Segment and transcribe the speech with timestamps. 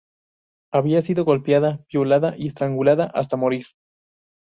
[0.73, 3.67] Había sido golpeada, violada y estrangulada hasta morir.